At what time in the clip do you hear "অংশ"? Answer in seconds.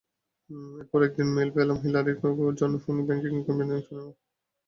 3.75-3.89